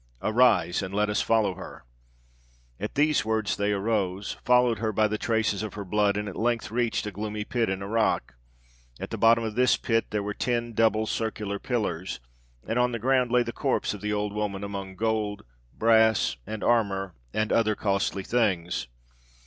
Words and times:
Arise, 0.23 0.81
and 0.81 0.95
let 0.95 1.11
us 1.11 1.21
follow 1.21 1.53
her!' 1.53 1.85
"At 2.79 2.95
these 2.95 3.23
words 3.23 3.55
they 3.55 3.71
arose, 3.71 4.35
followed 4.43 4.79
her 4.79 4.91
by 4.91 5.07
the 5.07 5.19
traces 5.19 5.61
of 5.61 5.75
her 5.75 5.85
blood, 5.85 6.17
and 6.17 6.27
at 6.27 6.35
length 6.35 6.71
reached 6.71 7.05
a 7.05 7.11
gloomy 7.11 7.43
pit 7.43 7.69
in 7.69 7.83
a 7.83 7.87
rock. 7.87 8.33
At 8.99 9.11
the 9.11 9.19
bottom 9.19 9.43
of 9.43 9.53
this 9.53 9.77
pit 9.77 10.07
there 10.09 10.23
were 10.23 10.33
ten 10.33 10.73
double 10.73 11.05
circular 11.05 11.59
pillars, 11.59 12.19
and 12.67 12.79
on 12.79 12.93
the 12.93 12.97
ground 12.97 13.31
lay 13.31 13.43
the 13.43 13.51
corpse 13.53 13.93
of 13.93 14.01
the 14.01 14.11
old 14.11 14.33
woman, 14.33 14.63
among 14.63 14.95
gold, 14.95 15.43
brass, 15.71 16.35
and 16.47 16.63
armour, 16.63 17.13
and 17.31 17.53
other 17.53 17.75
costly 17.75 18.23
things. 18.23 18.87